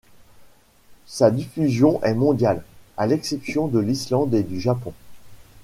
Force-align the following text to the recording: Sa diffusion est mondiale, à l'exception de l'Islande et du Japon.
Sa 1.05 1.29
diffusion 1.29 2.01
est 2.01 2.15
mondiale, 2.15 2.63
à 2.97 3.05
l'exception 3.05 3.67
de 3.67 3.77
l'Islande 3.77 4.33
et 4.33 4.41
du 4.41 4.59
Japon. 4.59 4.93